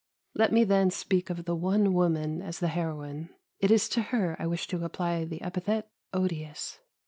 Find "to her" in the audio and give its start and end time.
3.89-4.35